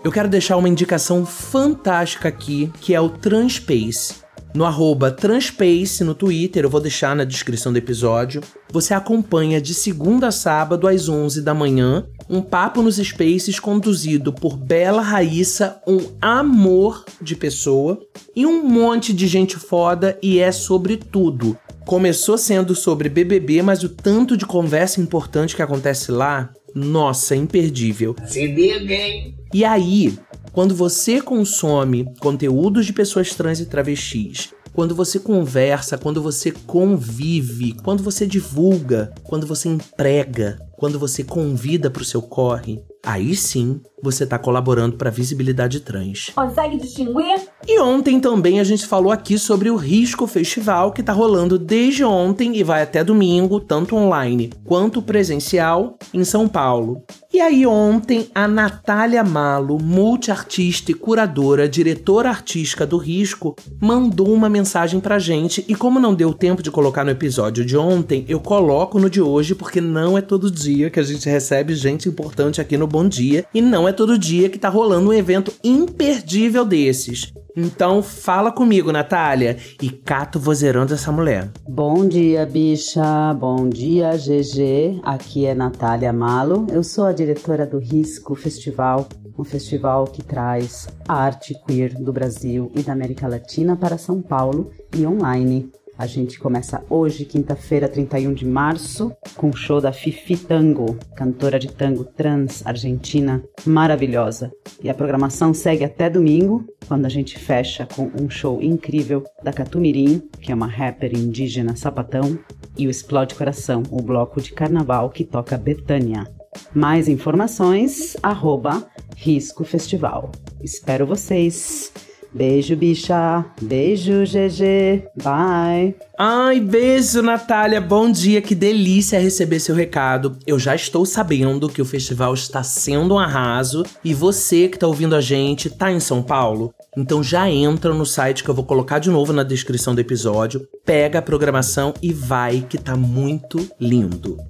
Eu 0.03 0.11
quero 0.11 0.29
deixar 0.29 0.57
uma 0.57 0.69
indicação 0.69 1.27
fantástica 1.27 2.29
aqui, 2.29 2.73
que 2.81 2.95
é 2.95 3.01
o 3.01 3.11
Transpace. 3.11 4.15
No 4.53 4.65
arroba 4.65 5.13
Transpace 5.13 6.03
no 6.03 6.15
Twitter, 6.15 6.65
eu 6.65 6.71
vou 6.71 6.81
deixar 6.81 7.15
na 7.15 7.23
descrição 7.23 7.73
do 7.73 7.79
episódio. 7.79 8.41
Você 8.73 8.95
acompanha 8.95 9.61
de 9.61 9.75
segunda 9.75 10.29
a 10.29 10.33
sábado 10.33 10.89
às 10.89 11.09
11 11.09 11.43
da 11.43 11.55
manhã 11.55 12.07
um 12.29 12.41
papo 12.41 12.83
nos 12.83 12.97
Spaces 12.97 13.61
conduzido 13.61 14.33
por 14.33 14.57
Bela 14.57 15.03
Raíssa, 15.03 15.81
um 15.87 15.99
amor 16.21 17.05
de 17.21 17.37
pessoa 17.37 18.01
e 18.35 18.47
um 18.47 18.65
monte 18.65 19.13
de 19.13 19.27
gente 19.27 19.57
foda 19.57 20.19
e 20.23 20.39
é 20.39 20.51
sobre 20.51 20.97
tudo. 20.97 21.57
Começou 21.87 22.39
sendo 22.39 22.75
sobre 22.75 23.09
BBB, 23.09 23.63
mas 23.63 23.83
o 23.83 23.89
tanto 23.89 24.37
de 24.37 24.47
conversa 24.47 25.01
importante 25.01 25.55
que 25.55 25.63
acontece 25.63 26.11
lá, 26.11 26.51
nossa, 26.75 27.37
imperdível. 27.37 28.15
Se 28.27 28.47
liga, 28.47 28.95
hein? 28.95 29.40
E 29.53 29.65
aí, 29.65 30.17
quando 30.53 30.75
você 30.75 31.21
consome 31.21 32.07
conteúdos 32.21 32.87
de 32.87 32.93
pessoas 32.93 33.35
trans 33.35 33.61
e 33.61 33.67
travestis, 33.67 34.53
quando 34.73 34.95
você 34.95 35.19
conversa, 35.19 35.99
quando 35.99 36.23
você 36.23 36.53
convive, 36.53 37.75
quando 37.83 38.03
você 38.03 38.27
divulga, 38.27 39.13
quando 39.25 39.47
você 39.47 39.69
emprega, 39.69 40.59
quando 40.77 40.99
você 40.99 41.25
convida 41.25 41.91
para 41.91 42.03
o 42.03 42.05
seu 42.05 42.23
corre, 42.23 42.81
aí 43.05 43.35
sim 43.35 43.81
você 44.03 44.25
está 44.25 44.39
colaborando 44.39 44.97
para 44.97 45.11
a 45.11 45.13
visibilidade 45.13 45.81
trans. 45.81 46.31
Consegue 46.35 46.79
distinguir? 46.79 47.41
E 47.67 47.79
ontem 47.79 48.19
também 48.19 48.59
a 48.59 48.65
gente 48.65 48.87
falou 48.87 49.13
aqui 49.13 49.39
sobre 49.39 49.71
o 49.71 49.77
Risco 49.77 50.27
Festival 50.27 50.93
que 50.93 51.03
está 51.03 51.13
rolando 51.13 51.59
desde 51.59 52.03
ontem 52.03 52.57
e 52.57 52.63
vai 52.63 52.83
até 52.83 53.05
domingo, 53.05 53.61
tanto 53.61 53.97
online 53.97 54.51
quanto 54.65 55.03
presencial, 55.03 55.99
em 56.15 56.25
São 56.25 56.49
Paulo. 56.49 57.03
E 57.33 57.41
aí 57.41 57.67
ontem 57.67 58.29
a 58.35 58.49
Natália 58.49 59.23
Malo, 59.23 59.79
multiartista 59.79 60.91
e 60.91 60.95
curadora, 60.95 61.69
diretora 61.69 62.31
artística 62.31 62.87
do 62.87 62.97
Risco, 62.97 63.55
mandou 63.81 64.33
uma 64.33 64.49
mensagem 64.49 64.99
pra 64.99 65.19
gente 65.19 65.65
e 65.69 65.75
como 65.75 66.01
não 66.01 66.15
deu 66.15 66.33
tempo 66.33 66.63
de 66.63 66.71
colocar 66.71 67.05
no 67.05 67.11
episódio 67.11 67.65
de 67.65 67.77
ontem, 67.77 68.25
eu 68.29 68.41
coloco 68.41 68.99
no 68.99 69.11
de 69.11 69.21
hoje 69.21 69.55
porque 69.55 69.81
não 69.81 70.17
é 70.17 70.23
todo 70.23 70.51
dia 70.51 70.91
que 70.91 70.99
a 70.99 71.03
gente 71.03 71.29
recebe 71.29 71.75
gente 71.75 72.09
importante 72.09 72.61
aqui 72.61 72.77
no 72.77 72.87
Bom 72.91 73.09
Dia 73.09 73.47
e 73.55 73.63
não 73.63 73.89
é 73.89 73.93
todo 73.93 74.19
dia 74.19 74.51
que 74.51 74.59
tá 74.59 74.69
rolando 74.69 75.11
um 75.11 75.13
evento 75.13 75.53
imperdível 75.63 76.65
desses. 76.65 77.33
Então 77.57 78.03
fala 78.03 78.51
comigo, 78.51 78.91
Natália, 78.91 79.57
e 79.81 79.91
cato 79.91 80.39
vozeirando 80.39 80.95
essa 80.95 81.13
mulher. 81.13 81.51
Bom 81.69 82.07
dia, 82.07 82.45
bicha. 82.47 83.35
Bom 83.35 83.69
dia, 83.69 84.11
GG. 84.17 85.01
Aqui 85.03 85.47
é 85.47 85.55
Natália 85.55 86.13
Malo. 86.13 86.67
Eu 86.71 86.83
sou 86.83 87.05
a 87.05 87.13
diretora 87.13 87.67
do 87.67 87.79
Risco 87.79 88.35
Festival, 88.35 89.09
um 89.39 89.45
festival 89.45 90.05
que 90.05 90.23
traz 90.23 90.89
arte 91.09 91.55
queer 91.67 91.95
do 91.95 92.13
Brasil 92.13 92.71
e 92.75 92.83
da 92.83 92.93
América 92.93 93.29
Latina 93.29 93.77
para 93.77 93.99
São 93.99 94.21
Paulo 94.21 94.71
e 94.97 95.07
online. 95.07 95.71
A 96.01 96.07
gente 96.07 96.39
começa 96.41 96.83
hoje, 96.89 97.27
quinta-feira, 97.27 97.87
31 97.87 98.33
de 98.33 98.47
março, 98.47 99.13
com 99.37 99.51
o 99.51 99.55
show 99.55 99.83
da 99.83 99.93
Fifi 99.93 100.35
Tango, 100.35 100.97
cantora 101.15 101.59
de 101.59 101.71
tango 101.71 102.05
trans 102.05 102.67
argentina 102.67 103.45
maravilhosa. 103.67 104.51
E 104.83 104.89
a 104.89 104.95
programação 104.95 105.53
segue 105.53 105.85
até 105.85 106.09
domingo, 106.09 106.65
quando 106.89 107.05
a 107.05 107.09
gente 107.11 107.39
fecha 107.39 107.87
com 107.95 108.11
um 108.19 108.31
show 108.31 108.63
incrível 108.63 109.23
da 109.45 109.53
Catumirim, 109.53 110.23
que 110.41 110.51
é 110.51 110.55
uma 110.55 110.67
rapper 110.67 111.15
indígena 111.15 111.77
sapatão, 111.77 112.39
e 112.79 112.87
o 112.87 112.91
Explode 112.91 113.35
Coração, 113.35 113.83
o 113.91 114.01
bloco 114.01 114.41
de 114.41 114.53
carnaval 114.53 115.11
que 115.11 115.23
toca 115.23 115.59
Betânia. 115.59 116.27
Mais 116.75 117.11
informações, 117.11 118.17
arroba 118.23 118.89
Risco 119.17 119.65
Festival. 119.65 120.33
Espero 120.63 121.05
vocês! 121.07 121.93
Beijo, 122.33 122.77
bicha. 122.77 123.45
Beijo, 123.61 124.23
GG. 124.25 125.05
Bye. 125.23 125.95
Ai, 126.19 126.61
beijo, 126.61 127.23
Natália. 127.23 127.81
Bom 127.81 128.11
dia. 128.11 128.41
Que 128.41 128.55
delícia 128.55 129.19
receber 129.19 129.59
seu 129.59 129.75
recado. 129.75 130.37
Eu 130.47 130.59
já 130.59 130.75
estou 130.75 131.05
sabendo 131.05 131.69
que 131.69 131.83
o 131.83 131.85
festival 131.85 132.35
está 132.35 132.63
sendo 132.63 133.15
um 133.15 133.19
arraso 133.19 133.85
e 134.05 134.15
você 134.15 134.69
que 134.69 134.77
está 134.77 134.87
ouvindo 134.87 135.17
a 135.17 135.21
gente 135.21 135.69
tá 135.69 135.91
em 135.91 136.01
São 136.01 136.23
Paulo. 136.23 136.73
Então 136.97 137.23
já 137.23 137.49
entra 137.49 137.95
no 137.95 138.07
site 138.07 138.43
que 138.45 138.51
eu 138.51 138.55
vou 138.55 138.65
colocar 138.65 138.99
de 138.99 139.11
novo 139.11 139.33
na 139.33 139.43
descrição 139.43 139.95
do 139.95 140.01
episódio, 140.01 140.67
pega 140.85 141.21
a 141.21 141.23
programação 141.23 141.95
e 142.03 142.13
vai 142.13 142.65
que 142.69 142.79
tá 142.79 142.97
muito 142.97 143.69
lindo. 143.81 144.50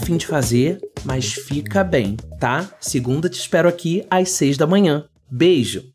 a 0.00 0.06
fim 0.06 0.16
de 0.16 0.26
fazer, 0.26 0.80
mas 1.04 1.34
fica 1.34 1.84
bem, 1.84 2.16
tá? 2.38 2.70
Segunda 2.80 3.28
te 3.28 3.38
espero 3.38 3.68
aqui 3.68 4.02
às 4.10 4.30
seis 4.30 4.56
da 4.56 4.66
manhã. 4.66 5.04
Beijo! 5.30 5.89